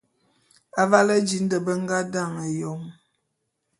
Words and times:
Avale 0.81 1.15
di 1.27 1.37
nde 1.43 1.57
be 1.65 1.73
nga 1.81 1.97
dane 2.13 2.45
Yom. 2.59 2.81